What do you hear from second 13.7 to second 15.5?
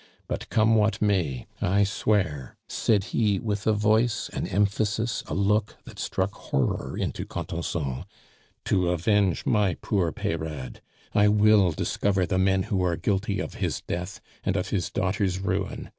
death and of his daughter's